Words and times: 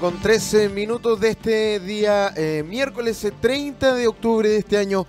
con 0.00 0.18
13 0.20 0.70
minutos 0.70 1.20
de 1.20 1.28
este 1.28 1.78
día, 1.78 2.32
eh, 2.36 2.64
miércoles 2.66 3.24
30 3.40 3.94
de 3.94 4.08
octubre 4.08 4.48
de 4.48 4.56
este 4.56 4.76
año 4.76 5.06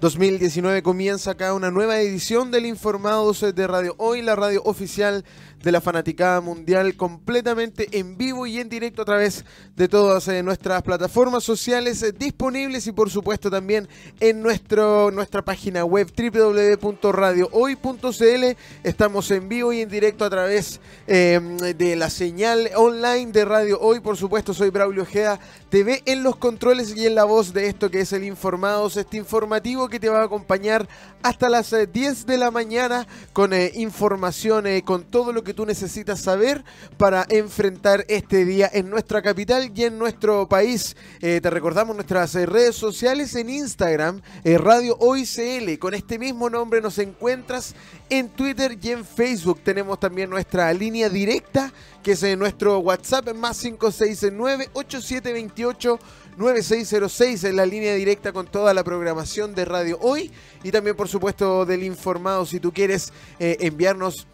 2019. 0.00 0.84
Comienza 0.84 1.32
acá 1.32 1.52
una 1.54 1.72
nueva 1.72 1.98
edición 1.98 2.52
del 2.52 2.66
Informados 2.66 3.44
de 3.52 3.66
Radio 3.66 3.96
Hoy, 3.98 4.22
la 4.22 4.36
radio 4.36 4.62
oficial 4.64 5.24
de 5.62 5.72
la 5.72 5.80
fanaticada 5.80 6.40
mundial 6.40 6.96
completamente 6.96 7.88
en 7.98 8.16
vivo 8.16 8.46
y 8.46 8.60
en 8.60 8.68
directo 8.68 9.02
a 9.02 9.04
través 9.04 9.44
de 9.74 9.88
todas 9.88 10.28
eh, 10.28 10.40
nuestras 10.42 10.82
plataformas 10.82 11.44
sociales 11.44 12.02
eh, 12.02 12.12
disponibles 12.12 12.86
y 12.86 12.92
por 12.92 13.10
supuesto 13.10 13.50
también 13.50 13.88
en 14.20 14.42
nuestro, 14.42 15.10
nuestra 15.10 15.44
página 15.44 15.84
web 15.84 16.10
www.radiohoy.cl. 16.16 18.56
Estamos 18.84 19.30
en 19.30 19.48
vivo 19.48 19.72
y 19.72 19.80
en 19.80 19.88
directo 19.88 20.24
a 20.24 20.30
través 20.30 20.80
em, 21.06 21.56
de 21.56 21.96
la 21.96 22.10
señal 22.10 22.70
online 22.76 23.32
de 23.32 23.44
Radio 23.44 23.80
Hoy. 23.80 24.00
Por 24.00 24.16
supuesto, 24.16 24.54
soy 24.54 24.70
Braulio 24.70 25.02
Ojeda 25.02 25.40
TV 25.68 26.02
en 26.06 26.22
los 26.22 26.36
controles 26.36 26.96
y 26.96 27.06
en 27.06 27.14
la 27.14 27.24
voz 27.24 27.52
de 27.52 27.66
esto 27.66 27.90
que 27.90 28.00
es 28.00 28.12
el 28.12 28.24
Informados, 28.26 28.96
este 28.96 29.16
informativo 29.16 29.88
que 29.88 30.00
te 30.00 30.08
va 30.08 30.20
a 30.20 30.24
acompañar 30.24 30.88
hasta 31.22 31.48
las 31.48 31.70
10 31.70 31.94
eh, 31.94 32.24
de 32.26 32.38
la 32.38 32.50
mañana 32.50 33.06
con 33.32 33.52
información, 33.74 34.64
con 34.84 35.04
todo 35.04 35.32
lo 35.32 35.44
que 35.44 35.45
tú 35.54 35.66
necesitas 35.66 36.20
saber 36.20 36.64
para 36.96 37.26
enfrentar 37.28 38.04
este 38.08 38.44
día 38.44 38.70
en 38.72 38.90
nuestra 38.90 39.22
capital 39.22 39.70
y 39.74 39.84
en 39.84 39.98
nuestro 39.98 40.48
país. 40.48 40.96
Eh, 41.20 41.40
te 41.40 41.50
recordamos 41.50 41.94
nuestras 41.94 42.34
eh, 42.34 42.46
redes 42.46 42.76
sociales 42.76 43.34
en 43.34 43.50
Instagram, 43.50 44.20
eh, 44.44 44.58
Radio 44.58 44.96
OICL. 44.98 45.78
Con 45.78 45.94
este 45.94 46.18
mismo 46.18 46.50
nombre 46.50 46.80
nos 46.80 46.98
encuentras 46.98 47.74
en 48.10 48.28
Twitter 48.28 48.78
y 48.80 48.90
en 48.90 49.04
Facebook. 49.04 49.60
Tenemos 49.62 50.00
también 50.00 50.30
nuestra 50.30 50.72
línea 50.72 51.08
directa, 51.08 51.72
que 52.02 52.12
es 52.12 52.38
nuestro 52.38 52.78
WhatsApp 52.78 53.34
más 53.34 53.58
569 53.60 54.70
8728 54.72 55.98
9606 56.36 57.44
en 57.44 57.56
la 57.56 57.64
línea 57.64 57.94
directa 57.94 58.32
con 58.32 58.46
toda 58.46 58.74
la 58.74 58.84
programación 58.84 59.54
de 59.54 59.64
Radio 59.64 59.98
Hoy 60.02 60.30
y 60.62 60.70
también 60.70 60.94
por 60.94 61.08
supuesto 61.08 61.64
del 61.64 61.82
informado 61.82 62.44
si 62.44 62.60
tú 62.60 62.72
quieres 62.72 63.10
enviarnos 63.38 64.26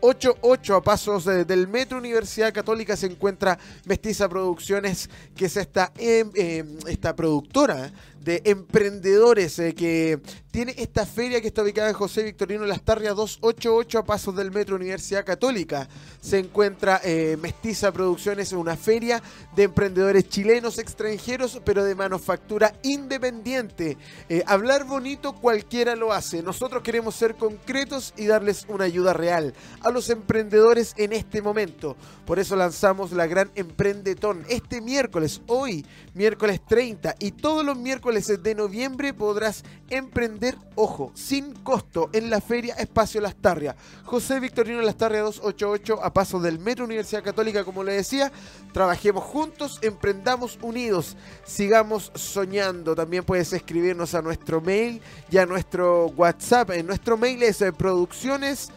288 0.00 0.74
a 0.74 0.82
pasos 0.82 1.24
del 1.24 1.68
Metro 1.68 1.98
Universidad 1.98 2.52
Católica 2.52 2.96
se 2.96 3.06
encuentra 3.06 3.58
Mestiza 3.84 4.28
Producciones, 4.28 5.10
que 5.36 5.46
es 5.46 5.56
esta, 5.56 5.92
em, 5.98 6.30
em, 6.34 6.78
esta 6.86 7.14
productora 7.14 7.92
de 8.20 8.42
emprendedores 8.44 9.58
eh, 9.58 9.74
que 9.74 10.20
tiene 10.50 10.74
esta 10.76 11.06
feria 11.06 11.40
que 11.40 11.46
está 11.46 11.62
ubicada 11.62 11.88
en 11.88 11.94
José 11.94 12.22
Victorino 12.22 12.66
Lastarria 12.66 13.14
288 13.14 13.98
a 13.98 14.04
pasos 14.04 14.36
del 14.36 14.50
Metro 14.50 14.76
Universidad 14.76 15.24
Católica. 15.24 15.88
Se 16.20 16.38
encuentra 16.38 17.00
eh, 17.04 17.38
Mestiza 17.40 17.92
Producciones, 17.92 18.52
una 18.52 18.76
feria 18.76 19.22
de 19.54 19.62
emprendedores 19.62 20.28
chilenos, 20.28 20.78
extranjeros, 20.78 21.60
pero 21.64 21.84
de 21.84 21.94
manufactura 21.94 22.74
independiente. 22.82 23.96
Eh, 24.28 24.42
hablar 24.46 24.84
bonito 24.84 25.34
cualquiera 25.34 25.94
lo 25.94 26.12
hace. 26.12 26.42
Nosotros 26.42 26.82
queremos 26.82 27.14
ser 27.14 27.36
concretos 27.36 28.12
y 28.16 28.26
darles 28.26 28.66
una 28.68 28.84
ayuda 28.84 29.12
real 29.14 29.54
los 29.94 30.10
emprendedores 30.10 30.94
en 30.96 31.12
este 31.12 31.42
momento. 31.42 31.96
Por 32.26 32.38
eso 32.38 32.56
lanzamos 32.56 33.12
la 33.12 33.26
gran 33.26 33.50
Emprendetón 33.54 34.44
este 34.48 34.80
miércoles, 34.80 35.42
hoy, 35.46 35.84
miércoles 36.14 36.60
30 36.66 37.16
y 37.18 37.32
todos 37.32 37.64
los 37.64 37.76
miércoles 37.76 38.42
de 38.42 38.54
noviembre 38.54 39.12
podrás 39.12 39.64
emprender, 39.88 40.56
ojo, 40.74 41.10
sin 41.14 41.52
costo 41.54 42.10
en 42.12 42.30
la 42.30 42.40
Feria 42.40 42.74
Espacio 42.74 43.20
Lastarria. 43.20 43.76
José 44.04 44.40
Victorino 44.40 44.80
Lastarria 44.82 45.22
288 45.22 46.04
a 46.04 46.12
paso 46.12 46.40
del 46.40 46.58
Metro 46.58 46.84
Universidad 46.84 47.22
Católica, 47.22 47.64
como 47.64 47.84
le 47.84 47.94
decía. 47.94 48.30
Trabajemos 48.72 49.24
juntos, 49.24 49.78
emprendamos 49.82 50.58
unidos, 50.62 51.16
sigamos 51.44 52.12
soñando. 52.14 52.94
También 52.94 53.24
puedes 53.24 53.52
escribirnos 53.52 54.14
a 54.14 54.22
nuestro 54.22 54.60
mail 54.60 55.00
y 55.30 55.38
a 55.38 55.46
nuestro 55.46 56.06
WhatsApp. 56.06 56.70
En 56.70 56.86
nuestro 56.86 57.16
mail 57.16 57.42
es 57.42 57.60
eh, 57.62 57.72
producciones 57.72 58.70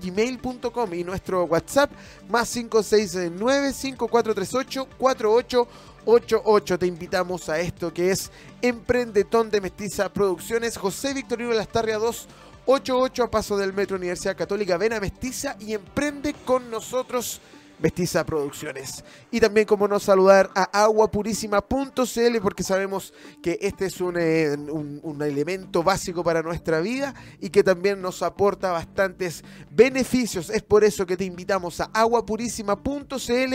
gmail.com 0.00 0.94
y 0.94 1.04
nuestro 1.04 1.44
WhatsApp 1.44 1.90
más 2.28 2.50
569 2.52 3.72
5438 3.72 4.88
48 4.98 5.68
88. 6.06 6.78
Te 6.78 6.86
invitamos 6.86 7.48
a 7.48 7.58
esto 7.58 7.92
que 7.92 8.10
es 8.10 8.30
Emprendetón 8.62 9.50
de 9.50 9.60
Mestiza 9.60 10.08
Producciones. 10.12 10.76
José 10.78 11.12
Victorino 11.12 11.52
Lastarria 11.52 11.98
288 11.98 13.24
a 13.24 13.30
paso 13.30 13.56
del 13.56 13.72
Metro 13.72 13.96
Universidad 13.96 14.36
Católica. 14.36 14.78
Ven 14.78 14.92
a 14.92 15.00
Mestiza 15.00 15.56
y 15.58 15.74
emprende 15.74 16.34
con 16.44 16.70
nosotros. 16.70 17.40
Mestiza 17.78 18.24
Producciones. 18.24 19.04
Y 19.30 19.40
también, 19.40 19.66
como 19.66 19.86
no, 19.86 20.00
saludar 20.00 20.50
a 20.54 20.64
aguapurísima.cl 20.84 22.40
porque 22.42 22.62
sabemos 22.62 23.12
que 23.42 23.58
este 23.60 23.86
es 23.86 24.00
un, 24.00 24.16
eh, 24.18 24.56
un, 24.56 25.00
un, 25.02 25.22
elemento 25.22 25.82
básico 25.82 26.24
para 26.24 26.42
nuestra 26.42 26.80
vida 26.80 27.14
y 27.40 27.50
que 27.50 27.62
también 27.62 28.00
nos 28.00 28.22
aporta 28.22 28.72
bastantes 28.72 29.44
beneficios. 29.70 30.50
Es 30.50 30.62
por 30.62 30.84
eso 30.84 31.06
que 31.06 31.16
te 31.16 31.24
invitamos 31.24 31.80
a 31.80 31.84
aguapurísima.cl, 31.92 33.54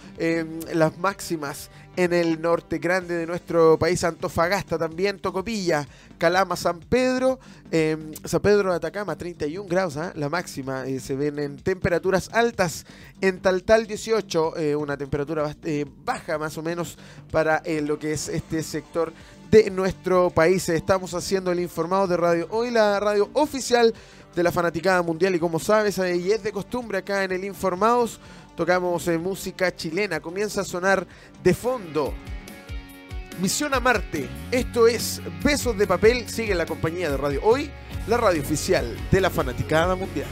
las 0.75 0.99
máximas 0.99 1.71
en 1.97 2.13
el 2.13 2.41
norte 2.41 2.79
grande 2.79 3.15
de 3.15 3.27
nuestro 3.27 3.79
país, 3.79 4.03
Antofagasta 4.05 4.79
también, 4.79 5.19
Tocopilla, 5.19 5.87
Calama, 6.19 6.57
San 6.57 6.81
Pedro, 6.81 7.39
em, 7.71 8.13
San 8.25 8.41
Pedro 8.41 8.71
de 8.71 8.77
Atacama, 8.77 9.17
31 9.17 9.69
grados, 9.69 9.97
¿ah? 9.97 10.13
la 10.15 10.29
máxima, 10.29 10.87
eh, 10.87 11.01
se 11.01 11.15
ven 11.17 11.39
en 11.39 11.57
temperaturas 11.59 12.31
altas, 12.33 12.87
en 13.21 13.41
Taltal 13.41 13.87
18, 13.87 14.57
eh, 14.57 14.77
una 14.77 14.97
temperatura 14.97 15.55
eh, 15.65 15.85
baja 16.05 16.39
más 16.39 16.57
o 16.57 16.63
menos 16.63 16.97
para 17.31 17.63
lo 17.83 17.99
que 17.99 18.13
es 18.13 18.29
este 18.29 18.63
sector 18.63 19.13
de 19.51 19.71
nuestro 19.71 20.31
país. 20.31 20.69
Estamos 20.69 21.13
haciendo 21.15 21.53
el 21.53 21.61
informado 21.61 22.07
de 22.07 22.17
radio, 22.17 22.47
hoy 22.51 22.71
la 22.71 22.99
radio 23.01 23.29
oficial 23.35 23.93
de 24.35 24.43
la 24.43 24.51
fanaticada 24.51 25.03
mundial 25.03 25.35
y 25.35 25.39
como 25.39 25.59
sabes, 25.59 25.99
y 25.99 26.33
es 26.33 26.43
de 26.43 26.53
costumbre 26.53 26.99
acá 26.99 27.23
en 27.25 27.33
el 27.33 27.45
Informados, 27.45 28.19
tocamos 28.57 29.07
música 29.19 29.75
chilena, 29.75 30.21
comienza 30.21 30.63
a 30.63 30.65
sonar 30.65 31.07
de 31.43 31.55
fondo. 31.55 32.15
Misión 33.41 33.75
a 33.75 33.81
Marte, 33.81 34.29
esto 34.51 34.87
es 34.87 35.21
Besos 35.43 35.77
de 35.79 35.87
Papel, 35.87 36.29
sigue 36.29 36.55
la 36.55 36.67
compañía 36.67 37.11
de 37.11 37.17
Radio. 37.17 37.41
Hoy, 37.43 37.71
la 38.07 38.17
radio 38.17 38.43
oficial 38.43 38.97
de 39.11 39.21
la 39.21 39.31
Fanaticada 39.31 39.95
Mundial. 39.95 40.29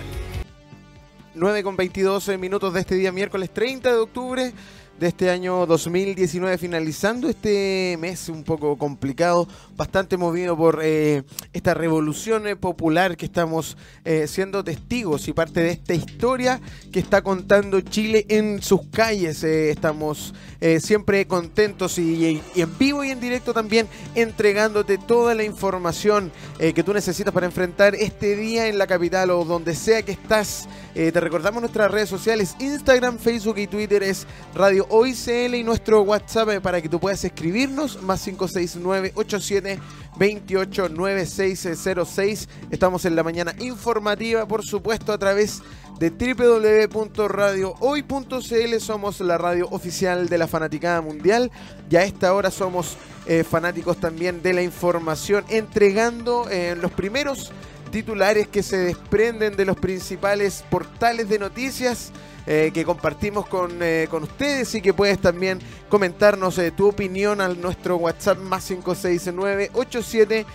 9 1.34 1.62
con 1.62 1.76
22 1.76 2.38
minutos 2.38 2.74
de 2.74 2.80
este 2.80 2.96
día, 2.96 3.12
miércoles 3.12 3.50
30 3.50 3.90
de 3.90 3.98
octubre 3.98 4.52
de 5.00 5.08
este 5.08 5.30
año 5.30 5.64
2019, 5.64 6.58
finalizando 6.58 7.30
este 7.30 7.96
mes 7.98 8.28
un 8.28 8.44
poco 8.44 8.76
complicado, 8.76 9.48
bastante 9.74 10.18
movido 10.18 10.58
por 10.58 10.80
eh, 10.82 11.22
esta 11.54 11.72
revolución 11.72 12.46
eh, 12.46 12.54
popular 12.54 13.16
que 13.16 13.24
estamos 13.24 13.78
eh, 14.04 14.26
siendo 14.28 14.62
testigos 14.62 15.26
y 15.26 15.32
parte 15.32 15.60
de 15.60 15.70
esta 15.70 15.94
historia 15.94 16.60
que 16.92 17.00
está 17.00 17.22
contando 17.22 17.80
Chile 17.80 18.26
en 18.28 18.60
sus 18.60 18.82
calles. 18.88 19.42
estamos 19.42 20.34
siempre 20.80 21.26
contentos 21.26 21.98
y, 21.98 22.42
en 22.54 22.78
vivo 22.78 23.02
y 23.02 23.10
en 23.10 23.18
directo 23.18 23.54
también 23.54 23.88
entregándote 24.14 24.98
toda 24.98 25.34
la 25.34 25.42
información 25.42 26.30
que 26.58 26.82
tú 26.82 26.92
necesitas 26.92 27.32
para 27.32 27.46
enfrentar 27.46 27.94
este 27.94 28.36
día 28.36 28.66
en 28.66 28.76
la 28.76 28.86
capital 28.86 29.30
o 29.30 29.46
donde 29.46 29.74
sea 29.74 30.02
que 30.02 30.12
estás. 30.12 30.68
te 30.92 31.18
recordamos 31.18 31.62
nuestras 31.62 31.90
redes 31.90 32.10
sociales, 32.10 32.56
Instagram, 32.58 33.18
Facebook 33.18 33.56
y 33.56 33.66
Twitter 33.68 34.02
es 34.02 34.26
Radio 34.54 34.86
Hoy 34.92 35.14
CL 35.14 35.54
y 35.54 35.62
nuestro 35.62 36.02
WhatsApp 36.02 36.60
para 36.60 36.82
que 36.82 36.88
tú 36.88 36.98
puedas 36.98 37.24
escribirnos, 37.24 38.02
más 38.02 38.24
569 38.24 39.12
87 39.14 39.78
28 40.18 40.88
9606. 40.88 42.48
Estamos 42.72 43.04
en 43.04 43.14
la 43.14 43.22
mañana 43.22 43.54
informativa, 43.60 44.46
por 44.46 44.64
supuesto, 44.64 45.12
a 45.12 45.18
través 45.18 45.62
de 46.00 46.10
www.radiohoy.cl. 46.10 48.80
Somos 48.80 49.20
la 49.20 49.38
radio 49.38 49.68
oficial 49.70 50.28
de 50.28 50.38
la 50.38 50.48
Fanaticada 50.48 51.00
Mundial 51.00 51.52
y 51.88 51.94
a 51.94 52.02
esta 52.02 52.34
hora 52.34 52.50
somos 52.50 52.96
eh, 53.26 53.44
fanáticos 53.44 54.00
también 54.00 54.42
de 54.42 54.54
la 54.54 54.62
información, 54.62 55.44
entregando 55.50 56.48
eh, 56.50 56.74
los 56.74 56.90
primeros 56.90 57.52
titulares 57.92 58.48
que 58.48 58.64
se 58.64 58.78
desprenden 58.78 59.54
de 59.54 59.66
los 59.66 59.76
principales 59.76 60.64
portales 60.68 61.28
de 61.28 61.38
noticias 61.38 62.10
eh, 62.46 62.70
que 62.72 62.84
compartimos 62.84 63.46
eh, 63.80 64.08
con, 64.10 64.22
ustedes 64.22 64.74
y 64.74 64.80
que 64.80 64.94
puedes 64.94 65.20
también 65.20 65.58
comentarnos 65.90 66.56
eh, 66.58 66.70
tu 66.70 66.88
opinión 66.88 67.40
a 67.40 67.48
nuestro 67.48 67.96
WhatsApp 67.96 68.38
más 68.38 68.64
569 68.66 69.70
87 69.74 70.46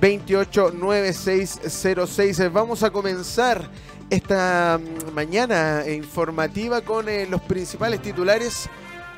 28 0.00 0.72
9606. 0.72 2.52
Vamos 2.52 2.82
a 2.82 2.90
comenzar 2.90 3.68
esta 4.10 4.78
mm, 4.78 5.14
mañana 5.14 5.84
informativa 5.88 6.82
con 6.82 7.06
los 7.28 7.40
principales 7.40 8.02
titulares. 8.02 8.68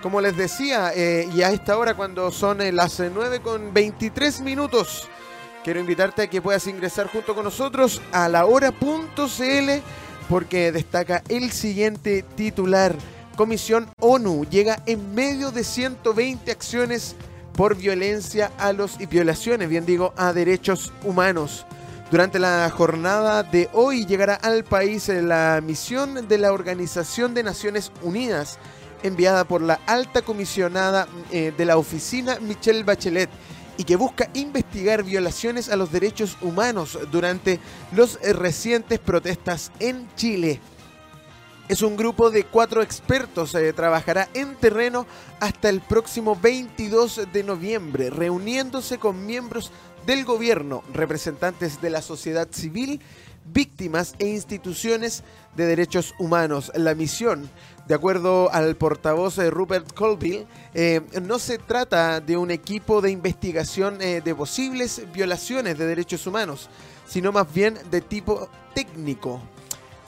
Como 0.01 0.21
les 0.21 0.37
decía, 0.37 0.93
y 0.97 1.43
a 1.43 1.51
esta 1.51 1.79
hora 1.79 1.95
cuando 1.95 2.33
son 2.33 2.59
las 2.75 2.99
9 2.99 3.39
con 3.39 3.73
23 3.73 4.41
minutos, 4.41 5.09
quiero 5.63 5.79
invitarte 5.79 6.23
a 6.23 6.27
que 6.27 6.43
puedas 6.43 6.67
ingresar 6.67 7.07
junto 7.07 7.37
con 7.37 7.45
nosotros 7.45 8.03
a 8.11 8.29
la 8.29 8.45
hora.cl 8.45 9.71
porque 10.29 10.73
destaca 10.73 11.23
el 11.29 11.53
siguiente 11.53 12.25
titular. 12.37 12.95
Comisión 13.37 13.89
ONU 14.01 14.45
llega 14.51 14.83
en 14.87 15.15
medio 15.15 15.51
de 15.51 15.65
120 15.65 16.51
acciones 16.51 17.17
por 17.55 17.77
violencia 17.77 18.51
a 18.59 18.73
los 18.73 19.01
y 19.01 19.07
violaciones, 19.07 19.69
bien 19.69 19.87
digo, 19.87 20.13
a 20.17 20.33
derechos 20.33 20.93
humanos. 21.05 21.67
Durante 22.11 22.39
la 22.39 22.71
jornada 22.71 23.43
de 23.43 23.71
hoy 23.73 24.05
llegará 24.05 24.35
al 24.35 24.65
país 24.65 25.09
la 25.09 25.61
misión 25.65 26.29
de 26.29 26.39
la 26.39 26.53
Organización 26.53 27.33
de 27.33 27.43
Naciones 27.43 27.91
Unidas 28.03 28.59
enviada 29.03 29.45
por 29.45 29.63
la 29.63 29.81
alta 29.87 30.23
comisionada 30.23 31.09
eh, 31.31 31.53
de 31.57 31.65
la 31.65 31.77
oficina 31.77 32.39
Michelle 32.41 32.85
Bachelet 32.85 33.31
y 33.77 33.85
que 33.85 33.97
busca 33.97 34.31
investigar 34.35 35.03
violaciones 35.03 35.69
a 35.69 35.77
los 35.77 35.93
derechos 35.93 36.37
humanos 36.41 36.99
durante 37.11 37.61
los 37.93 38.21
recientes 38.21 38.99
protestas 38.99 39.73
en 39.79 40.09
Chile. 40.15 40.61
Es 41.69 41.81
un 41.81 41.97
grupo 41.97 42.31
de 42.31 42.45
cuatro 42.45 42.83
expertos, 42.83 43.53
que 43.53 43.69
eh, 43.69 43.73
trabajará 43.73 44.29
en 44.35 44.57
terreno 44.57 45.07
hasta 45.41 45.69
el 45.69 45.81
próximo 45.81 46.37
22 46.37 47.33
de 47.33 47.43
noviembre, 47.45 48.11
reuniéndose 48.11 48.99
con 48.99 49.25
miembros 49.25 49.71
del 50.05 50.25
gobierno, 50.25 50.83
representantes 50.93 51.81
de 51.81 51.91
la 51.91 52.03
sociedad 52.03 52.49
civil, 52.51 53.01
víctimas 53.45 54.15
e 54.19 54.29
instituciones 54.29 55.23
de 55.57 55.67
derechos 55.67 56.15
humanos. 56.19 56.73
La 56.75 56.95
misión 56.95 57.51
de 57.87 57.95
acuerdo 57.95 58.51
al 58.53 58.77
portavoz 58.77 59.37
de 59.37 59.51
Rupert 59.51 59.93
Colville, 59.93 60.47
eh, 60.75 61.01
no 61.23 61.39
se 61.39 61.59
trata 61.59 62.21
de 62.21 62.37
un 62.37 62.51
equipo 62.51 63.01
de 63.01 63.11
investigación 63.11 64.01
eh, 64.01 64.21
de 64.25 64.35
posibles 64.35 65.03
violaciones 65.13 65.77
de 65.79 65.87
derechos 65.87 66.27
humanos, 66.27 66.71
sino 67.07 67.33
más 67.33 67.53
bien 67.53 67.79
de 67.91 68.01
tipo 68.01 68.49
técnico. 68.75 69.41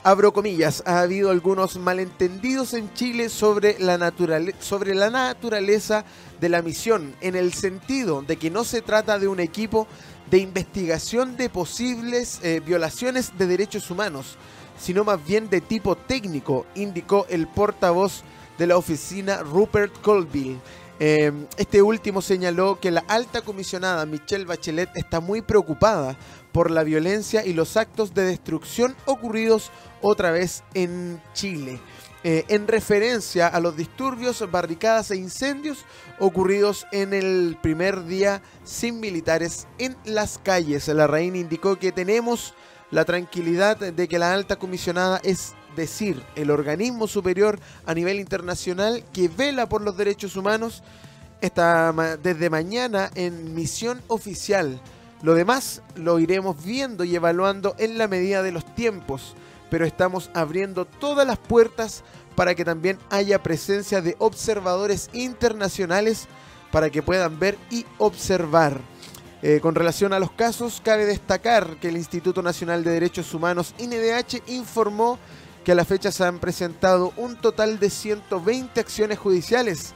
Abro 0.07 0.33
comillas, 0.33 0.83
ha 0.85 0.99
habido 0.99 1.31
algunos 1.31 1.77
malentendidos 1.77 2.75
en 2.75 2.93
Chile 2.93 3.27
sobre 3.27 3.79
la, 3.79 3.97
naturaleza 3.97 6.05
de 6.39 6.47
la 6.47 6.61
misión, 6.61 7.15
en 7.21 7.35
el 7.35 7.53
sentido 7.53 8.21
de 8.21 8.37
que 8.37 8.51
no 8.51 8.65
se 8.65 8.83
trata 8.83 9.17
de 9.17 9.27
un 9.27 9.39
equipo 9.39 9.87
de 10.29 10.37
investigación 10.37 11.35
de 11.37 11.49
posibles 11.49 12.39
eh, 12.43 12.61
violaciones 12.63 13.35
de 13.35 13.47
derechos 13.47 13.89
humanos, 13.89 14.37
sino 14.79 15.03
más 15.03 15.25
bien 15.25 15.49
de 15.49 15.59
tipo 15.59 15.95
técnico, 15.95 16.67
indicó 16.75 17.25
el 17.27 17.47
portavoz 17.47 18.21
de 18.59 18.67
la 18.67 18.77
oficina 18.77 19.37
Rupert 19.37 19.99
Colville. 20.01 20.59
Eh, 20.99 21.31
este 21.57 21.81
último 21.81 22.21
señaló 22.21 22.79
que 22.79 22.91
la 22.91 23.03
alta 23.07 23.41
comisionada 23.41 24.05
Michelle 24.05 24.45
Bachelet 24.45 24.89
está 24.95 25.19
muy 25.19 25.41
preocupada 25.41 26.17
por 26.53 26.71
la 26.71 26.83
violencia 26.83 27.45
y 27.45 27.53
los 27.53 27.75
actos 27.75 28.13
de 28.13 28.23
destrucción 28.23 28.95
ocurridos 29.05 29.71
otra 30.01 30.31
vez 30.31 30.63
en 30.73 31.21
Chile. 31.33 31.81
Eh, 32.23 32.43
en 32.47 32.67
referencia 32.67 33.47
a 33.47 33.59
los 33.59 33.77
disturbios, 33.77 34.49
barricadas 34.49 35.11
e 35.11 35.15
incendios 35.17 35.85
ocurridos 36.17 36.87
en 36.91 37.13
el 37.13 37.55
primer 37.61 38.05
día 38.05 38.41
sin 38.63 38.99
militares 38.99 39.67
en 39.77 39.95
las 40.05 40.39
calles. 40.39 40.87
La 40.87 41.05
reina 41.07 41.37
indicó 41.37 41.77
que 41.77 41.91
tenemos 41.91 42.55
la 42.89 43.05
tranquilidad 43.05 43.77
de 43.77 44.07
que 44.07 44.17
la 44.17 44.33
alta 44.33 44.55
comisionada 44.55 45.19
es 45.23 45.53
decir, 45.75 46.21
el 46.35 46.51
organismo 46.51 47.07
superior 47.07 47.59
a 47.85 47.93
nivel 47.93 48.19
internacional 48.19 49.03
que 49.13 49.27
vela 49.27 49.67
por 49.67 49.81
los 49.81 49.97
derechos 49.97 50.35
humanos, 50.35 50.83
está 51.41 51.93
desde 52.21 52.49
mañana 52.49 53.11
en 53.15 53.53
misión 53.53 54.01
oficial. 54.07 54.81
Lo 55.21 55.33
demás 55.33 55.81
lo 55.95 56.19
iremos 56.19 56.63
viendo 56.63 57.03
y 57.03 57.15
evaluando 57.15 57.75
en 57.77 57.97
la 57.97 58.07
medida 58.07 58.43
de 58.43 58.51
los 58.51 58.65
tiempos, 58.75 59.35
pero 59.69 59.85
estamos 59.85 60.29
abriendo 60.33 60.85
todas 60.85 61.25
las 61.25 61.37
puertas 61.37 62.03
para 62.35 62.53
que 62.53 62.65
también 62.65 62.99
haya 63.09 63.41
presencia 63.41 64.01
de 64.01 64.15
observadores 64.19 65.09
internacionales 65.13 66.27
para 66.71 66.89
que 66.89 67.01
puedan 67.01 67.39
ver 67.39 67.57
y 67.71 67.85
observar. 67.97 68.79
Eh, 69.41 69.59
con 69.61 69.75
relación 69.75 70.11
a 70.13 70.19
los 70.19 70.31
casos, 70.31 70.81
cabe 70.83 71.05
destacar 71.05 71.77
que 71.77 71.89
el 71.89 71.97
Instituto 71.97 72.41
Nacional 72.41 72.83
de 72.83 72.91
Derechos 72.91 73.33
Humanos, 73.33 73.75
INDH, 73.77 74.41
informó 74.47 75.19
que 75.65 75.71
a 75.71 75.75
la 75.75 75.83
fecha 75.83 76.11
se 76.11 76.23
han 76.23 76.37
presentado 76.37 77.11
un 77.17 77.35
total 77.35 77.79
de 77.79 77.89
120 77.89 78.79
acciones 78.79 79.17
judiciales 79.17 79.93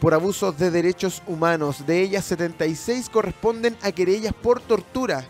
por 0.00 0.14
abusos 0.14 0.58
de 0.58 0.72
derechos 0.72 1.22
humanos. 1.28 1.86
De 1.86 2.02
ellas, 2.02 2.24
76 2.24 3.08
corresponden 3.08 3.76
a 3.82 3.92
querellas 3.92 4.34
por 4.34 4.60
tortura 4.60 5.24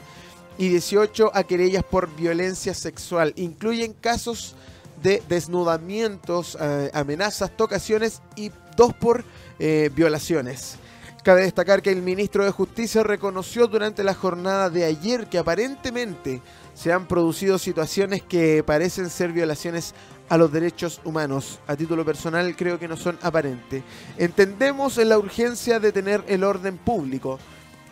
y 0.56 0.70
18 0.70 1.30
a 1.34 1.44
querellas 1.44 1.84
por 1.84 2.14
violencia 2.16 2.72
sexual. 2.72 3.34
Incluyen 3.36 3.92
casos 3.92 4.54
de 5.02 5.22
desnudamientos, 5.28 6.56
eh, 6.58 6.90
amenazas, 6.94 7.54
tocaciones 7.54 8.22
y 8.34 8.50
dos 8.74 8.94
por 8.94 9.24
eh, 9.58 9.90
violaciones. 9.94 10.76
Cabe 11.22 11.42
destacar 11.42 11.82
que 11.82 11.92
el 11.92 12.02
ministro 12.02 12.44
de 12.44 12.50
Justicia 12.50 13.04
reconoció 13.04 13.68
durante 13.68 14.02
la 14.02 14.12
jornada 14.12 14.68
de 14.70 14.84
ayer 14.84 15.28
que 15.28 15.38
aparentemente 15.38 16.42
se 16.74 16.92
han 16.92 17.06
producido 17.06 17.60
situaciones 17.60 18.22
que 18.22 18.64
parecen 18.64 19.08
ser 19.08 19.30
violaciones 19.30 19.94
a 20.28 20.36
los 20.36 20.50
derechos 20.50 21.00
humanos. 21.04 21.60
A 21.68 21.76
título 21.76 22.04
personal 22.04 22.56
creo 22.56 22.76
que 22.76 22.88
no 22.88 22.96
son 22.96 23.20
aparentes. 23.22 23.84
Entendemos 24.18 24.96
la 24.96 25.16
urgencia 25.16 25.78
de 25.78 25.92
tener 25.92 26.24
el 26.26 26.42
orden 26.42 26.76
público, 26.76 27.38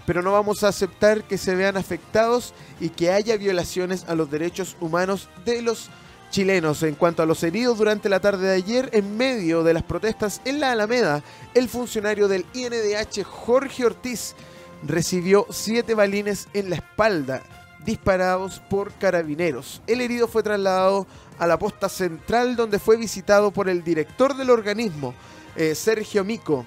pero 0.06 0.22
no 0.22 0.32
vamos 0.32 0.64
a 0.64 0.68
aceptar 0.68 1.22
que 1.22 1.38
se 1.38 1.54
vean 1.54 1.76
afectados 1.76 2.52
y 2.80 2.88
que 2.88 3.12
haya 3.12 3.36
violaciones 3.36 4.06
a 4.08 4.16
los 4.16 4.28
derechos 4.28 4.76
humanos 4.80 5.28
de 5.44 5.62
los 5.62 5.88
chilenos. 6.30 6.82
En 6.82 6.94
cuanto 6.94 7.22
a 7.22 7.26
los 7.26 7.42
heridos 7.42 7.78
durante 7.78 8.08
la 8.08 8.20
tarde 8.20 8.48
de 8.48 8.54
ayer, 8.54 8.90
en 8.92 9.16
medio 9.16 9.62
de 9.62 9.74
las 9.74 9.82
protestas 9.82 10.40
en 10.44 10.60
la 10.60 10.72
Alameda, 10.72 11.22
el 11.54 11.68
funcionario 11.68 12.28
del 12.28 12.46
INDH, 12.54 13.24
Jorge 13.24 13.84
Ortiz, 13.84 14.34
recibió 14.82 15.46
siete 15.50 15.94
balines 15.94 16.48
en 16.54 16.70
la 16.70 16.76
espalda 16.76 17.42
disparados 17.84 18.60
por 18.70 18.92
carabineros. 18.94 19.82
El 19.86 20.00
herido 20.00 20.28
fue 20.28 20.42
trasladado 20.42 21.06
a 21.38 21.46
la 21.46 21.58
posta 21.58 21.88
central 21.88 22.56
donde 22.56 22.78
fue 22.78 22.96
visitado 22.96 23.50
por 23.50 23.68
el 23.68 23.82
director 23.82 24.36
del 24.36 24.50
organismo, 24.50 25.14
eh, 25.56 25.74
Sergio 25.74 26.24
Mico. 26.24 26.64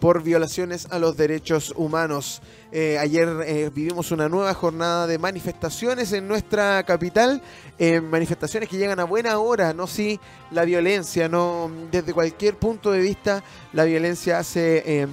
por 0.00 0.22
violaciones 0.22 0.88
a 0.90 0.98
los 0.98 1.16
derechos 1.16 1.72
humanos. 1.76 2.40
Eh, 2.72 2.98
ayer 2.98 3.28
eh, 3.46 3.70
vivimos 3.72 4.10
una 4.10 4.28
nueva 4.28 4.54
jornada 4.54 5.06
de 5.06 5.18
manifestaciones 5.18 6.12
en 6.12 6.26
nuestra 6.26 6.82
capital, 6.84 7.42
eh, 7.78 8.00
manifestaciones 8.00 8.68
que 8.68 8.78
llegan 8.78 8.98
a 8.98 9.04
buena 9.04 9.38
hora, 9.38 9.74
no 9.74 9.86
si 9.86 10.18
la 10.50 10.64
violencia, 10.64 11.28
no 11.28 11.70
desde 11.92 12.14
cualquier 12.14 12.56
punto 12.56 12.90
de 12.90 13.00
vista 13.00 13.44
la 13.74 13.84
violencia 13.84 14.42
se, 14.42 15.02
em, 15.02 15.10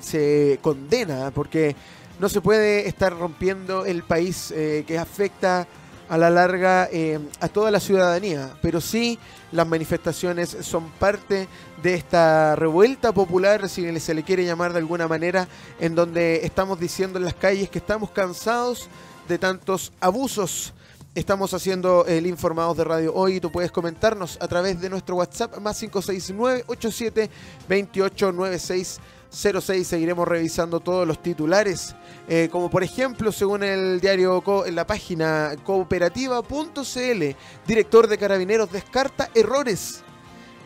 se 0.00 0.58
condena, 0.62 1.30
porque 1.30 1.76
no 2.18 2.28
se 2.28 2.40
puede 2.40 2.88
estar 2.88 3.16
rompiendo 3.16 3.84
el 3.84 4.02
país 4.02 4.52
que 4.52 4.98
afecta 4.98 5.68
a 6.08 6.18
la 6.18 6.30
larga 6.30 6.88
eh, 6.90 7.18
a 7.40 7.48
toda 7.48 7.70
la 7.70 7.80
ciudadanía, 7.80 8.50
pero 8.62 8.80
sí 8.80 9.18
las 9.52 9.66
manifestaciones 9.66 10.56
son 10.60 10.90
parte 10.92 11.48
de 11.82 11.94
esta 11.94 12.56
revuelta 12.56 13.12
popular, 13.12 13.68
si 13.68 14.00
se 14.00 14.14
le 14.14 14.22
quiere 14.22 14.44
llamar 14.44 14.72
de 14.72 14.78
alguna 14.78 15.08
manera, 15.08 15.48
en 15.80 15.94
donde 15.94 16.44
estamos 16.44 16.78
diciendo 16.80 17.18
en 17.18 17.24
las 17.24 17.34
calles 17.34 17.70
que 17.70 17.78
estamos 17.78 18.10
cansados 18.10 18.88
de 19.28 19.38
tantos 19.38 19.92
abusos. 20.00 20.74
Estamos 21.14 21.52
haciendo 21.52 22.06
el 22.06 22.26
Informados 22.26 22.76
de 22.76 22.84
Radio 22.84 23.12
Hoy. 23.14 23.40
Tú 23.40 23.50
puedes 23.50 23.72
comentarnos 23.72 24.38
a 24.40 24.46
través 24.46 24.80
de 24.80 24.88
nuestro 24.88 25.16
WhatsApp 25.16 25.58
más 25.58 25.78
569 25.78 26.64
87 26.68 27.30
28 27.68 28.32
96 28.32 29.00
06 29.30 29.86
seguiremos 29.86 30.26
revisando 30.26 30.80
todos 30.80 31.06
los 31.06 31.22
titulares, 31.22 31.94
eh, 32.28 32.48
como 32.50 32.70
por 32.70 32.82
ejemplo, 32.82 33.30
según 33.30 33.62
el 33.62 34.00
diario, 34.00 34.42
en 34.66 34.74
la 34.74 34.86
página 34.86 35.54
cooperativa.cl, 35.64 37.36
director 37.66 38.06
de 38.06 38.18
carabineros 38.18 38.72
descarta 38.72 39.28
errores. 39.34 40.02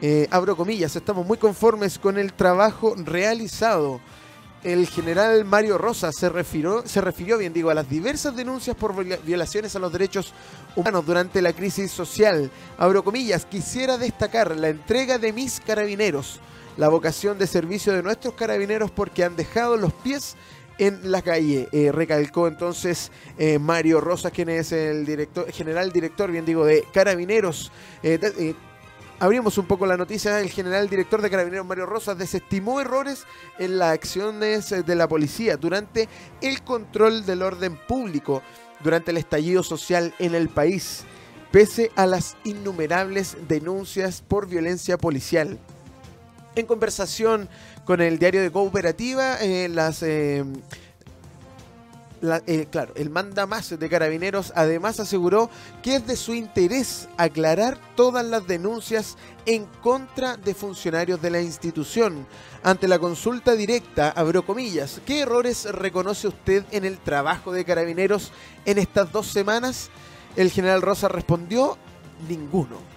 Eh, 0.00 0.28
abro 0.31 0.57
comillas, 0.57 0.97
estamos 0.97 1.26
muy 1.26 1.38
conformes 1.38 1.99
con 1.99 2.19
el 2.19 2.33
trabajo 2.33 2.95
realizado. 2.97 4.00
El 4.64 4.87
general 4.87 5.45
Mario 5.45 5.76
Rosa 5.76 6.12
se 6.12 6.28
refirió, 6.28 6.87
se 6.87 7.00
refirió, 7.00 7.38
bien 7.38 7.52
digo, 7.52 7.71
a 7.71 7.75
las 7.75 7.88
diversas 7.88 8.37
denuncias 8.37 8.76
por 8.76 8.95
violaciones 9.25 9.75
a 9.75 9.81
los 9.81 9.92
derechos 9.92 10.33
humanos 10.76 11.04
durante 11.04 11.42
la 11.42 11.52
crisis 11.52 11.90
social. 11.90 12.49
Abro 12.78 13.02
comillas, 13.02 13.45
quisiera 13.45 13.99
destacar 13.99 14.57
la 14.57 14.69
entrega 14.69 15.19
de 15.19 15.33
mis 15.33 15.59
carabineros 15.59 16.38
la 16.76 16.88
vocación 16.88 17.38
de 17.38 17.47
servicio 17.47 17.93
de 17.93 18.02
nuestros 18.02 18.35
carabineros 18.35 18.91
porque 18.91 19.25
han 19.25 19.37
dejado 19.37 19.76
los 19.76 19.93
pies 19.93 20.37
en 20.79 21.11
la 21.11 21.23
calle. 21.23 21.69
Eh, 21.73 21.93
recalcó 21.93 22.49
entonces 22.49 23.11
eh, 23.38 23.59
Mario 23.59 24.00
Rosas, 24.00 24.33
quien 24.33 24.49
es 24.49 24.73
el 24.73 25.05
director, 25.05 25.50
general 25.52 25.93
director, 25.93 26.31
bien 26.31 26.45
digo, 26.45 26.64
de 26.64 26.85
Carabineros. 26.93 27.71
Eh, 28.02 28.55
abrimos 29.21 29.59
un 29.59 29.67
poco 29.67 29.87
la 29.87 29.97
noticia. 29.97 30.41
El 30.41 30.50
general 30.50 30.88
director 30.88 31.21
de 31.23 31.31
Carabineros, 31.31 31.67
Mario 31.67 31.87
Rosas, 31.87 32.19
desestimó 32.19 32.81
errores 32.81 33.25
en 33.59 33.79
las 33.79 33.93
acciones 33.93 34.71
de 34.71 34.95
la 34.95 35.09
policía 35.09 35.57
durante 35.57 36.09
el 36.41 36.62
control 36.62 37.26
del 37.26 37.43
orden 37.43 37.76
público, 37.87 38.43
durante 38.83 39.11
el 39.11 39.19
estallido 39.19 39.62
social 39.62 40.14
en 40.19 40.35
el 40.35 40.49
país, 40.49 41.05
pese 41.52 41.93
a 41.95 42.07
las 42.07 42.37
innumerables 42.45 43.37
denuncias 43.47 44.23
por 44.23 44.49
violencia 44.49 44.99
policial. 44.99 45.59
En 46.55 46.67
conversación 46.67 47.49
con 47.85 48.01
el 48.01 48.19
diario 48.19 48.43
de 48.43 48.51
Cooperativa, 48.51 49.41
eh, 49.41 49.69
las... 49.69 50.03
Eh, 50.03 50.45
eh, 52.47 52.69
claro, 52.71 52.93
el 52.95 53.11
manda 53.11 53.47
más 53.47 53.77
de 53.77 53.89
carabineros 53.89 54.53
además 54.55 55.01
aseguró 55.01 55.51
que 55.83 55.97
es 55.97 56.07
de 56.07 56.15
su 56.15 56.35
interés 56.35 57.09
aclarar 57.17 57.79
todas 57.97 58.25
las 58.25 58.47
denuncias 58.47 59.17
en 59.45 59.67
contra 59.83 60.37
de 60.37 60.55
funcionarios 60.55 61.21
de 61.21 61.31
la 61.31 61.41
institución. 61.41 62.25
Ante 62.63 62.87
la 62.87 63.01
consulta 63.01 63.57
directa, 63.57 64.11
abro 64.11 64.47
comillas, 64.47 65.01
¿qué 65.05 65.23
errores 65.23 65.65
reconoce 65.65 66.29
usted 66.29 66.65
en 66.71 66.85
el 66.85 66.99
trabajo 66.99 67.51
de 67.51 67.65
carabineros 67.65 68.31
en 68.67 68.79
estas 68.79 69.11
dos 69.11 69.27
semanas? 69.27 69.91
El 70.37 70.53
general 70.53 70.81
Rosa 70.81 71.09
respondió, 71.09 71.77
ninguno. 72.29 72.92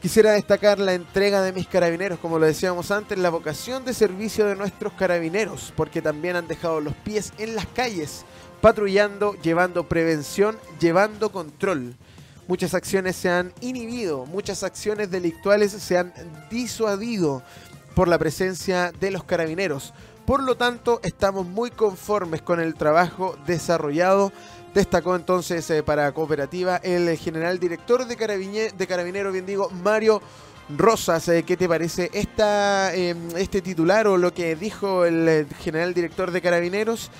Quisiera 0.00 0.30
destacar 0.30 0.78
la 0.78 0.94
entrega 0.94 1.42
de 1.42 1.52
mis 1.52 1.66
carabineros, 1.66 2.20
como 2.20 2.38
lo 2.38 2.46
decíamos 2.46 2.92
antes, 2.92 3.18
la 3.18 3.30
vocación 3.30 3.84
de 3.84 3.92
servicio 3.92 4.46
de 4.46 4.54
nuestros 4.54 4.92
carabineros, 4.92 5.72
porque 5.76 6.00
también 6.00 6.36
han 6.36 6.46
dejado 6.46 6.80
los 6.80 6.94
pies 6.94 7.32
en 7.36 7.56
las 7.56 7.66
calles, 7.66 8.24
patrullando, 8.60 9.34
llevando 9.42 9.88
prevención, 9.88 10.56
llevando 10.78 11.32
control. 11.32 11.96
Muchas 12.46 12.74
acciones 12.74 13.16
se 13.16 13.28
han 13.28 13.52
inhibido, 13.60 14.24
muchas 14.26 14.62
acciones 14.62 15.10
delictuales 15.10 15.72
se 15.72 15.98
han 15.98 16.12
disuadido 16.48 17.42
por 17.96 18.06
la 18.06 18.18
presencia 18.18 18.92
de 19.00 19.10
los 19.10 19.24
carabineros. 19.24 19.92
Por 20.24 20.44
lo 20.44 20.56
tanto, 20.56 21.00
estamos 21.02 21.44
muy 21.44 21.70
conformes 21.72 22.40
con 22.40 22.60
el 22.60 22.74
trabajo 22.74 23.36
desarrollado 23.46 24.30
destacó 24.78 25.16
entonces 25.16 25.82
para 25.84 26.12
Cooperativa 26.12 26.76
el 26.76 27.16
general 27.18 27.58
director 27.58 28.06
de, 28.06 28.14
de 28.76 28.86
Carabineros, 28.86 29.32
bien 29.32 29.44
digo, 29.44 29.70
Mario 29.70 30.22
Rosas, 30.76 31.28
¿qué 31.44 31.56
te 31.56 31.68
parece 31.68 32.10
esta, 32.12 32.94
em, 32.94 33.18
este 33.36 33.60
titular 33.60 34.06
o 34.06 34.16
lo 34.16 34.32
que 34.32 34.54
dijo 34.54 35.04
el 35.04 35.46
general 35.60 35.94
director 35.94 36.30
de 36.30 36.40
Carabineros? 36.40 37.10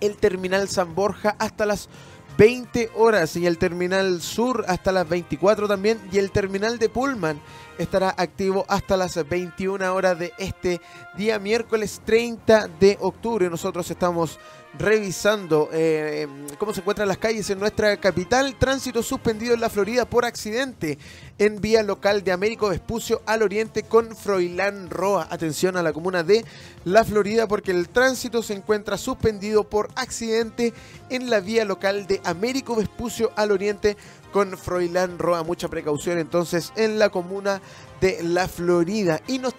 El 0.00 0.16
terminal 0.16 0.68
San 0.68 0.94
Borja 0.94 1.36
hasta 1.38 1.66
las 1.66 1.88
20 2.36 2.90
horas 2.96 3.36
y 3.36 3.46
el 3.46 3.58
terminal 3.58 4.20
sur 4.20 4.64
hasta 4.66 4.90
las 4.90 5.08
24 5.08 5.68
también 5.68 6.00
y 6.10 6.18
el 6.18 6.32
terminal 6.32 6.78
de 6.78 6.88
Pullman 6.88 7.40
estará 7.78 8.12
activo 8.16 8.64
hasta 8.68 8.96
las 8.96 9.28
21 9.28 9.94
horas 9.94 10.18
de 10.18 10.32
este 10.38 10.80
día 11.16 11.38
miércoles 11.38 12.00
30 12.04 12.68
de 12.80 12.98
octubre. 13.00 13.48
Nosotros 13.48 13.88
estamos 13.90 14.38
revisando 14.78 15.68
eh, 15.72 16.26
cómo 16.58 16.72
se 16.74 16.80
encuentran 16.80 17.08
las 17.08 17.18
calles 17.18 17.48
en 17.50 17.58
nuestra 17.58 17.96
capital. 17.96 18.56
Tránsito 18.58 19.02
suspendido 19.02 19.54
en 19.54 19.60
la 19.60 19.70
Florida 19.70 20.04
por 20.04 20.24
accidente 20.24 20.98
en 21.38 21.60
vía 21.60 21.82
local 21.82 22.22
de 22.22 22.32
Américo 22.32 22.68
Vespucio 22.68 23.22
al 23.26 23.42
oriente 23.42 23.82
con 23.82 24.14
Froilán 24.16 24.90
Roa. 24.90 25.28
Atención 25.30 25.76
a 25.76 25.82
la 25.82 25.92
comuna 25.92 26.22
de 26.22 26.44
La 26.84 27.04
Florida 27.04 27.48
porque 27.48 27.70
el 27.70 27.88
tránsito 27.88 28.42
se 28.42 28.54
encuentra 28.54 28.98
suspendido 28.98 29.64
por 29.64 29.88
accidente 29.96 30.72
en 31.10 31.30
la 31.30 31.40
vía 31.40 31.64
local 31.64 32.06
de 32.06 32.20
Américo 32.24 32.76
Vespucio 32.76 33.32
al 33.36 33.52
oriente 33.52 33.96
con 34.32 34.58
Froilán 34.58 35.18
Roa. 35.18 35.44
Mucha 35.44 35.68
precaución 35.68 36.18
entonces 36.18 36.72
en 36.76 36.98
la 36.98 37.10
comuna 37.10 37.60
de 38.00 38.22
la 38.22 38.48
Florida 38.48 39.20
y 39.28 39.38
nos, 39.38 39.54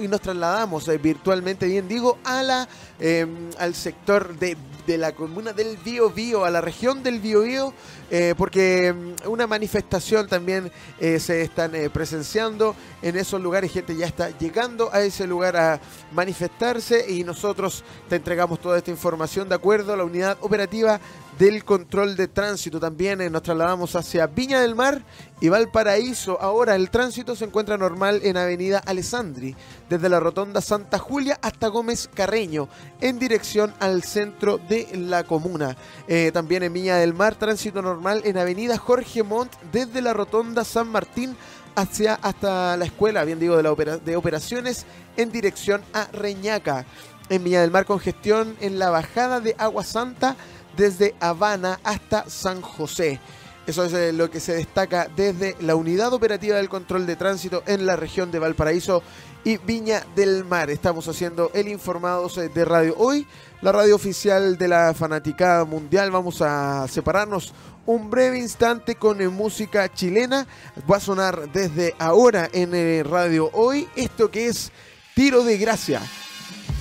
y 0.00 0.08
nos 0.08 0.20
trasladamos 0.20 0.88
eh, 0.88 0.98
virtualmente, 0.98 1.66
bien 1.66 1.88
digo, 1.88 2.18
a 2.24 2.42
la, 2.42 2.68
em, 2.98 3.50
al 3.58 3.74
sector 3.74 4.36
de, 4.38 4.55
it 4.56 4.75
la 4.86 5.12
comuna 5.12 5.52
del 5.52 5.76
Bío 5.78 6.10
Bío, 6.10 6.44
a 6.44 6.50
la 6.50 6.60
región 6.60 7.02
del 7.02 7.20
Bío 7.20 7.42
Bío, 7.42 7.74
eh, 8.10 8.34
porque 8.38 8.88
em, 8.88 9.14
una 9.26 9.46
manifestación 9.46 10.28
también 10.28 10.70
eh, 11.00 11.18
se 11.18 11.42
están 11.42 11.72
presenciando 11.92 12.76
en 13.02 13.16
esos 13.16 13.40
lugares, 13.40 13.72
gente 13.72 13.96
ya 13.96 14.06
está 14.06 14.30
llegando 14.38 14.92
a 14.92 15.02
ese 15.02 15.26
lugar 15.26 15.56
a 15.56 15.80
manifestarse 16.12 17.10
y 17.10 17.24
nosotros 17.24 17.84
te 18.08 18.16
entregamos 18.16 18.60
toda 18.60 18.78
esta 18.78 18.90
información 18.90 19.48
de 19.48 19.54
acuerdo 19.54 19.92
a 19.92 19.96
la 19.96 20.04
unidad 20.04 20.38
operativa 20.40 21.00
del 21.38 21.64
control 21.64 22.16
de 22.16 22.28
tránsito. 22.28 22.80
También 22.80 23.18
nos 23.30 23.42
trasladamos 23.42 23.94
hacia 23.94 24.26
Viña 24.26 24.60
del 24.60 24.74
Mar 24.74 25.02
y 25.40 25.48
Valparaíso. 25.48 26.40
Ahora 26.40 26.74
el 26.74 26.90
tránsito 26.90 27.36
se 27.36 27.44
encuentra 27.44 27.76
normal 27.76 28.20
en 28.22 28.36
Avenida 28.36 28.78
Alessandri, 28.78 29.54
desde 29.88 30.08
la 30.08 30.20
Rotonda 30.20 30.60
Santa 30.60 30.98
Julia 30.98 31.38
hasta 31.42 31.68
Gómez 31.68 32.08
Carreño, 32.12 32.68
en 33.00 33.18
dirección 33.18 33.74
al 33.80 34.02
centro 34.02 34.58
de 34.58 34.75
la 34.94 35.24
comuna. 35.24 35.76
Eh, 36.08 36.30
también 36.32 36.62
en 36.62 36.72
Viña 36.72 36.96
del 36.96 37.14
Mar, 37.14 37.34
tránsito 37.34 37.82
normal 37.82 38.22
en 38.24 38.38
Avenida 38.38 38.78
Jorge 38.78 39.22
Montt, 39.22 39.52
desde 39.72 40.02
la 40.02 40.12
Rotonda 40.12 40.64
San 40.64 40.88
Martín 40.88 41.36
hacia 41.74 42.14
hasta 42.14 42.76
la 42.76 42.84
escuela, 42.84 43.24
bien 43.24 43.38
digo, 43.38 43.56
de, 43.56 43.62
la 43.62 43.98
de 43.98 44.16
operaciones 44.16 44.86
en 45.16 45.30
dirección 45.30 45.82
a 45.92 46.06
Reñaca. 46.12 46.86
En 47.28 47.44
Viña 47.44 47.60
del 47.60 47.70
Mar, 47.70 47.86
congestión 47.86 48.56
en 48.60 48.78
la 48.78 48.90
bajada 48.90 49.40
de 49.40 49.54
Agua 49.58 49.84
Santa 49.84 50.36
desde 50.76 51.14
Habana 51.20 51.80
hasta 51.82 52.28
San 52.28 52.60
José. 52.62 53.20
Eso 53.66 53.84
es 53.84 53.92
eh, 53.94 54.12
lo 54.12 54.30
que 54.30 54.38
se 54.38 54.54
destaca 54.54 55.08
desde 55.16 55.56
la 55.60 55.74
Unidad 55.74 56.12
Operativa 56.12 56.56
del 56.56 56.68
Control 56.68 57.04
de 57.04 57.16
Tránsito 57.16 57.64
en 57.66 57.84
la 57.84 57.96
región 57.96 58.30
de 58.30 58.38
Valparaíso 58.38 59.02
y 59.42 59.56
Viña 59.56 60.06
del 60.14 60.44
Mar. 60.44 60.70
Estamos 60.70 61.08
haciendo 61.08 61.50
el 61.52 61.66
Informados 61.66 62.38
eh, 62.38 62.48
de 62.48 62.64
Radio 62.64 62.94
Hoy, 62.96 63.26
la 63.62 63.72
radio 63.72 63.94
oficial 63.94 64.58
de 64.58 64.68
la 64.68 64.94
Fanaticada 64.94 65.64
Mundial. 65.64 66.10
Vamos 66.10 66.42
a 66.42 66.86
separarnos 66.88 67.52
un 67.86 68.10
breve 68.10 68.38
instante 68.38 68.96
con 68.96 69.20
eh, 69.20 69.28
música 69.28 69.92
chilena. 69.92 70.46
Va 70.90 70.96
a 70.96 71.00
sonar 71.00 71.50
desde 71.52 71.94
ahora 71.98 72.48
en 72.52 73.04
Radio 73.04 73.50
Hoy 73.52 73.88
esto 73.96 74.30
que 74.30 74.46
es 74.46 74.72
Tiro 75.14 75.44
de 75.44 75.58
Gracia. 75.58 76.00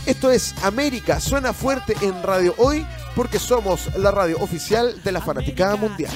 Esto 0.05 0.29
es 0.29 0.53
América, 0.63 1.19
suena 1.19 1.51
fuerte 1.51 1.95
en 2.01 2.21
Radio 2.21 2.53
Hoy 2.57 2.85
porque 3.15 3.39
somos 3.39 3.95
la 3.97 4.11
radio 4.11 4.37
oficial 4.39 5.01
de 5.03 5.11
la 5.11 5.21
Fanaticada 5.21 5.77
Mundial. 5.77 6.11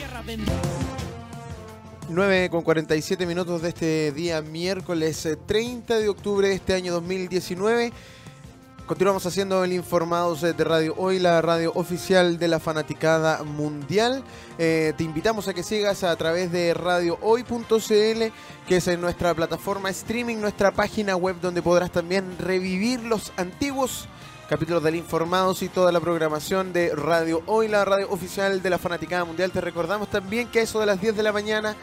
9 2.09 2.49
con 2.49 2.63
47 2.63 3.25
minutos 3.25 3.61
de 3.61 3.69
este 3.69 4.11
día 4.11 4.41
miércoles 4.41 5.27
30 5.45 5.95
eh, 5.95 6.01
de 6.01 6.09
octubre 6.09 6.47
de 6.49 6.55
este 6.55 6.73
año 6.73 6.93
2019. 6.93 7.93
Continuamos 8.89 9.23
haciendo 9.28 9.63
el 9.63 9.71
Informados 9.73 10.41
de 10.41 10.63
Radio 10.63 10.95
Hoy, 10.97 11.19
la 11.19 11.43
radio 11.43 11.71
oficial 11.75 12.39
de 12.39 12.47
la 12.47 12.60
Fanaticada 12.60 13.43
Mundial. 13.43 14.23
Eh, 14.58 14.93
te 14.97 15.04
invitamos 15.04 15.47
a 15.47 15.54
que 15.54 15.62
sigas 15.62 16.04
a 16.04 16.15
través 16.15 16.52
de 16.52 16.73
radiohoy.cl, 16.73 18.34
que 18.67 18.78
es 18.78 18.88
en 18.88 18.99
nuestra 18.99 19.36
plataforma 19.36 19.91
streaming, 19.91 20.38
nuestra 20.38 20.71
página 20.71 21.15
web 21.15 21.36
donde 21.39 21.62
podrás 21.62 21.91
también 21.91 22.36
revivir 22.39 23.04
los 23.04 23.32
antiguos 23.38 24.08
capítulos 24.49 24.82
del 24.82 24.95
Informados 24.95 25.62
y 25.62 25.69
toda 25.69 25.91
la 25.91 25.99
programación 25.99 26.73
de 26.73 26.95
Radio 26.95 27.43
Hoy, 27.45 27.67
la 27.67 27.86
radio 27.86 28.10
oficial 28.10 28.63
de 28.63 28.71
la 28.71 28.80
Fanaticada 28.80 29.23
Mundial. 29.23 29.52
Te 29.52 29.62
recordamos 29.62 30.10
también 30.10 30.47
que 30.47 30.62
eso 30.62 30.80
de 30.80 30.88
las 30.88 30.99
10 30.99 31.15
de 31.15 31.21
la 31.21 31.32
mañana 31.32 31.75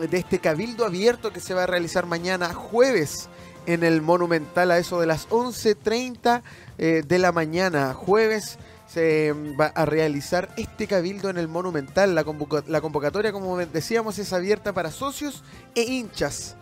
de 0.00 0.16
este 0.16 0.38
cabildo 0.38 0.86
abierto 0.86 1.34
que 1.34 1.40
se 1.40 1.52
va 1.52 1.64
a 1.64 1.66
realizar 1.66 2.06
mañana 2.06 2.54
jueves 2.54 3.28
en 3.66 3.84
el 3.84 4.02
Monumental 4.02 4.70
a 4.70 4.78
eso 4.78 5.00
de 5.00 5.06
las 5.06 5.28
11.30 5.28 6.42
de 6.78 7.18
la 7.18 7.32
mañana, 7.32 7.94
jueves 7.94 8.58
se 8.92 9.32
va 9.58 9.66
a 9.74 9.86
realizar 9.86 10.50
este 10.56 10.86
cabildo 10.86 11.30
en 11.30 11.38
el 11.38 11.48
Monumental. 11.48 12.14
La, 12.14 12.24
convocatoria, 12.24 13.32
como 13.32 13.56
decíamos, 13.58 14.18
es 14.18 14.32
abierta 14.32 14.74
para 14.74 14.90
socios 14.90 15.42
e 15.74 15.82
hinchas. 15.82 16.56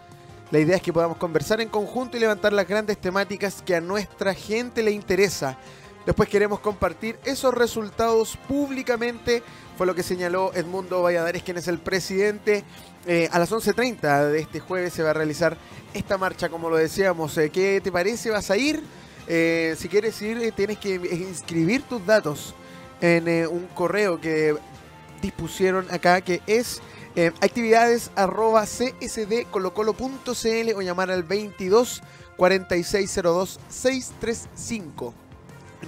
La 0.53 0.61
idea 0.61 0.77
es 0.77 0.83
que 0.83 0.93
podamos 0.93 1.17
conversar 1.17 1.61
en 1.61 1.69
conjunto 1.69 2.17
y 2.17 2.21
levantar 2.21 2.53
las 2.53 2.69
grandes 2.69 2.99
temáticas 2.99 3.63
que 3.63 3.75
a 3.75 3.81
nuestra 3.81 4.35
gente 4.35 4.83
le 4.83 4.93
interesa. 4.93 5.59
Después 6.07 6.29
queremos 6.29 6.61
compartir 6.61 7.19
esos 7.25 7.53
resultados 7.53 8.37
públicamente. 8.49 9.43
Fue 9.77 9.87
lo 9.87 9.95
que 9.95 10.03
señaló 10.03 10.53
Edmundo 10.55 11.03
Valladares, 11.03 11.43
quien 11.43 11.57
es 11.57 11.67
el 11.67 11.79
presidente. 11.79 12.65
Eh, 13.07 13.29
a 13.33 13.39
las 13.41 13.51
11.30 13.51 14.29
de 14.29 14.39
este 14.41 14.61
jueves 14.61 14.93
se 14.93 15.03
va 15.03 15.11
a 15.11 15.15
realizar 15.15 15.57
esta 15.95 16.17
marcha, 16.17 16.49
como 16.49 16.71
lo 16.71 16.77
decíamos. 16.77 17.37
Eh, 17.39 17.51
¿Qué 17.51 17.81
te 17.83 17.91
parece? 17.91 18.31
¿Vas 18.31 18.51
a 18.51 18.57
ir? 18.57 18.83
Eh, 19.33 19.77
si 19.79 19.89
quieres 19.89 20.21
ir, 20.23 20.39
eh, 20.39 20.51
tienes 20.51 20.79
que 20.79 20.95
inscribir 20.95 21.83
tus 21.83 22.05
datos 22.05 22.53
en 23.01 23.29
eh, 23.29 23.47
un 23.47 23.69
correo 23.69 24.21
que 24.21 24.57
dispusieron 25.23 25.87
acá, 25.93 26.21
que 26.21 26.43
es 26.49 26.83
actividades 27.41 28.11
arroba 28.17 28.67
o 28.67 30.83
llamar 30.83 31.13
al 31.13 31.23
22 31.23 32.03
4602 32.37 33.61
635. 33.69 35.15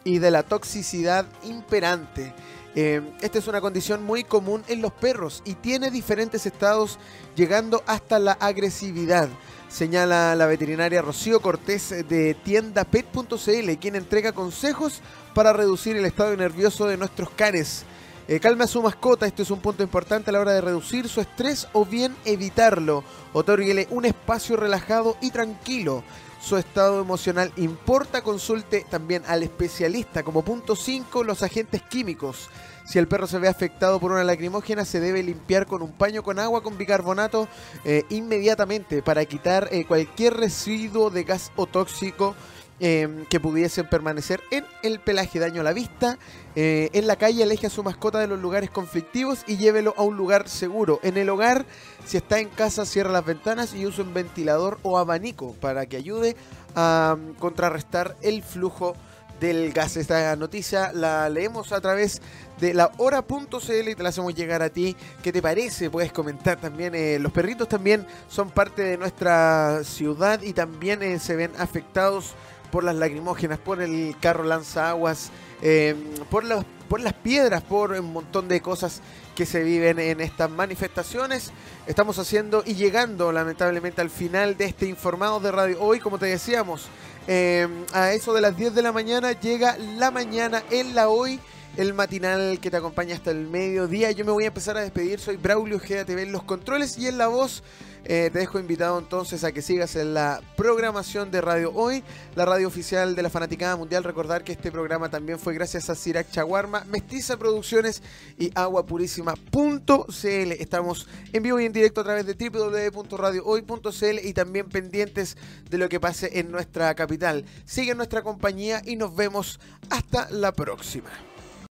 y 0.05 0.19
de 0.19 0.31
la 0.31 0.43
toxicidad 0.43 1.27
imperante. 1.45 2.33
Eh, 2.75 3.03
esta 3.21 3.39
es 3.39 3.47
una 3.47 3.61
condición 3.61 4.05
muy 4.05 4.25
común 4.25 4.63
en 4.69 4.81
los 4.81 4.93
perros 4.93 5.43
y 5.45 5.53
tiene 5.53 5.91
diferentes 5.91 6.47
estados 6.47 6.99
llegando 7.35 7.83
hasta 7.87 8.19
la 8.19 8.33
agresividad 8.33 9.29
señala 9.69 10.35
la 10.35 10.47
veterinaria 10.47 11.03
Rocío 11.03 11.41
Cortés 11.41 11.91
de 12.09 12.35
tiendapet.cl, 12.35 13.79
quien 13.81 13.97
entrega 13.97 14.33
consejos 14.33 15.01
para 15.35 15.53
reducir 15.53 15.97
el 15.97 16.05
estado 16.05 16.37
nervioso 16.37 16.87
de 16.87 16.97
nuestros 16.97 17.31
canes. 17.31 17.85
Eh, 18.29 18.41
calme 18.41 18.65
a 18.65 18.67
su 18.67 18.83
mascota, 18.83 19.27
esto 19.27 19.43
es 19.43 19.51
un 19.51 19.61
punto 19.61 19.85
importante 19.85 20.31
a 20.31 20.33
la 20.33 20.41
hora 20.41 20.53
de 20.53 20.61
reducir 20.61 21.09
su 21.09 21.21
estrés 21.21 21.69
o 21.73 21.85
bien 21.85 22.17
evitarlo. 22.25 23.05
Otórguele 23.33 23.87
un 23.91 24.05
espacio 24.05 24.57
relajado 24.57 25.17
y 25.21 25.31
tranquilo. 25.31 26.03
Su 26.41 26.57
estado 26.57 27.01
emocional 27.01 27.53
importa, 27.57 28.23
consulte 28.23 28.85
también 28.91 29.23
al 29.27 29.43
especialista. 29.43 30.23
Como 30.23 30.43
punto 30.43 30.75
5, 30.75 31.23
los 31.23 31.43
agentes 31.43 31.83
químicos. 31.83 32.51
Si 32.87 33.01
el 33.01 33.09
perro 33.09 33.27
se 33.27 33.41
ve 33.41 33.49
afectado 33.49 33.99
por 33.99 34.13
una 34.13 34.23
lacrimógena, 34.23 34.85
se 34.85 35.01
debe 35.01 35.21
limpiar 35.23 35.67
con 35.67 35.83
un 35.83 35.91
paño 35.91 36.23
con 36.23 36.39
agua 36.39 36.63
con 36.63 36.79
bicarbonato 36.79 37.49
eh, 37.85 38.05
inmediatamente 38.11 39.03
para 39.03 39.25
quitar 39.25 39.69
eh, 39.73 39.85
cualquier 39.85 40.35
residuo 40.35 41.11
de 41.11 41.25
gas 41.25 41.51
o 41.57 41.67
tóxico 41.67 42.37
em, 42.79 43.25
que 43.27 43.41
pudiesen 43.41 43.89
permanecer 43.89 44.41
en 44.53 44.65
el 44.85 45.01
pelaje, 45.01 45.41
daño 45.41 45.63
a 45.63 45.65
la 45.65 45.73
vista. 45.73 46.17
Eh, 46.55 46.91
en 46.93 47.09
la 47.09 47.17
calle 47.17 47.43
aleje 47.43 47.67
a 47.67 47.71
su 47.71 47.83
mascota 47.83 48.21
de 48.21 48.29
los 48.29 48.39
lugares 48.39 48.71
conflictivos 48.71 49.43
y 49.49 49.57
llévelo 49.57 49.93
a 49.97 50.03
un 50.03 50.17
lugar 50.17 50.49
seguro. 50.49 51.01
En 51.03 51.17
el 51.17 51.29
hogar, 51.29 51.67
si 52.05 52.19
está 52.19 52.39
en 52.39 52.49
casa, 52.51 52.87
cierra 52.87 53.11
las 53.11 53.27
ventanas 53.27 53.75
y 53.75 53.85
use 53.85 54.03
un 54.03 54.15
ventilador 54.15 54.79
o 54.83 54.97
abanico 54.97 55.55
para 55.55 55.87
que 55.87 55.97
ayude 55.97 56.37
a 56.77 57.17
mm, 57.19 57.33
contrarrestar 57.41 58.17
el 58.23 58.45
flujo 58.45 58.95
del 59.41 59.73
gas. 59.73 59.97
Esta 59.97 60.35
noticia 60.37 60.93
la 60.93 61.29
leemos 61.29 61.73
a 61.73 61.81
través 61.81 62.21
de 62.61 62.75
la 62.75 62.91
hora.cl 62.99 63.89
y 63.89 63.95
te 63.95 64.03
la 64.03 64.09
hacemos 64.09 64.35
llegar 64.35 64.63
a 64.63 64.71
ti. 64.71 64.97
¿Qué 65.23 65.33
te 65.33 65.43
parece? 65.43 65.91
Puedes 65.91 66.13
comentar 66.13 66.59
también. 66.59 66.95
Eh, 66.95 67.19
los 67.19 67.33
perritos 67.33 67.69
también 67.69 68.07
son 68.29 68.51
parte 68.51 68.83
de 68.83 68.97
nuestra 68.97 69.83
ciudad 69.85 70.43
y 70.43 70.53
también 70.53 71.03
eh, 71.03 71.19
se 71.19 71.37
ven 71.37 71.53
afectados 71.59 72.35
por 72.71 72.85
las 72.85 72.97
lacrimógenas, 72.97 73.59
por 73.59 73.81
el 73.81 74.17
carro 74.21 74.45
lanzaguas, 74.45 75.31
eh, 75.63 75.95
por, 76.31 76.45
los, 76.45 76.65
por 76.89 77.01
las 77.01 77.13
piedras, 77.13 77.63
por 77.63 77.93
un 77.93 78.13
montón 78.13 78.49
de 78.49 78.61
cosas 78.61 79.01
que 79.35 79.47
se 79.47 79.63
viven 79.63 79.99
en 79.99 80.21
estas 80.21 80.51
manifestaciones. 80.51 81.53
Estamos 81.87 82.19
haciendo 82.19 82.63
y 82.67 82.75
llegando 82.75 83.33
lamentablemente 83.33 84.01
al 84.01 84.11
final 84.11 84.57
de 84.57 84.67
este 84.67 84.87
informado 84.87 85.41
de 85.41 85.53
radio. 85.53 85.81
Hoy, 85.81 86.01
como 86.01 86.19
te 86.19 86.27
decíamos, 86.27 86.89
a 87.29 88.13
eso 88.13 88.33
de 88.35 88.41
las 88.41 88.57
10 88.57 88.75
de 88.75 88.83
la 88.83 88.93
mañana 88.93 89.33
llega 89.33 89.77
la 89.97 90.11
mañana 90.11 90.63
en 90.71 90.95
la 90.95 91.09
hoy 91.09 91.41
el 91.77 91.93
matinal 91.93 92.59
que 92.61 92.71
te 92.71 92.77
acompaña 92.77 93.15
hasta 93.15 93.31
el 93.31 93.47
mediodía. 93.47 94.11
Yo 94.11 94.25
me 94.25 94.33
voy 94.33 94.45
a 94.45 94.49
empezar 94.49 94.77
a 94.77 94.81
despedir. 94.81 95.21
Soy 95.21 95.37
Braulio 95.37 95.79
GATV 95.79 96.19
en 96.19 96.33
los 96.33 96.43
controles 96.43 96.97
y 96.99 97.07
en 97.07 97.19
la 97.19 97.29
voz. 97.29 97.63
Eh, 98.09 98.31
te 98.33 98.39
dejo 98.39 98.61
invitado 98.61 99.01
entonces 99.01 99.43
a 99.43 99.51
que 99.51 99.61
sigas 99.63 99.97
en 99.97 100.15
la 100.15 100.41
programación 100.57 101.33
de 101.33 101.41
Radio 101.41 101.73
Hoy, 101.75 102.05
la 102.37 102.45
radio 102.45 102.69
oficial 102.69 103.17
de 103.17 103.23
la 103.23 103.31
Fanaticada 103.31 103.75
Mundial. 103.75 104.05
Recordar 104.05 104.45
que 104.45 104.53
este 104.53 104.71
programa 104.71 105.11
también 105.11 105.41
fue 105.41 105.55
gracias 105.55 105.91
a 105.91 105.97
Sirac 105.97 106.31
Chaguarma, 106.31 106.85
Mestiza 106.85 107.37
Producciones 107.37 108.03
y 108.39 108.53
aguapurísima.cl. 108.55 110.53
Estamos 110.53 111.09
en 111.33 111.43
vivo 111.43 111.59
y 111.59 111.67
en 111.67 111.73
directo 111.73 112.01
a 112.01 112.05
través 112.05 112.27
de 112.27 112.35
www.radiohoy.cl 112.35 114.19
y 114.23 114.33
también 114.33 114.69
pendientes 114.69 115.37
de 115.69 115.77
lo 115.77 115.89
que 115.89 115.99
pase 115.99 116.39
en 116.39 116.53
nuestra 116.53 116.95
capital. 116.95 117.45
Sigue 117.65 117.97
nuestra 117.97 118.23
compañía 118.23 118.83
y 118.85 118.95
nos 118.95 119.17
vemos 119.17 119.59
hasta 119.91 120.31
la 120.31 120.53
próxima. 120.53 121.11